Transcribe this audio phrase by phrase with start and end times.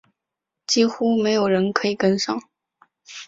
[0.65, 2.41] 几乎没有人可以跟上